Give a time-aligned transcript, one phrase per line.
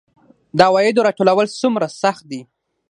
[0.57, 2.41] د عوایدو راټولول څومره سخت دي؟